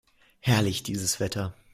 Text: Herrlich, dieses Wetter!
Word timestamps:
Herrlich, 0.39 0.81
dieses 0.81 1.19
Wetter! 1.19 1.53